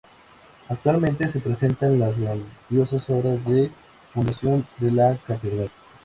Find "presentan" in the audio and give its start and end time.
1.41-1.99